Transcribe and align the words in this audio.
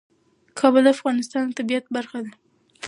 کابل 0.59 0.83
د 0.85 0.89
افغانستان 0.95 1.43
د 1.47 1.51
طبیعت 1.59 1.85
برخه 1.95 2.19
ده. 2.25 2.31